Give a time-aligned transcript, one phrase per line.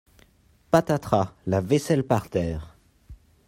[0.71, 1.29] Patatras!
[1.45, 2.75] La vaisselle par terre!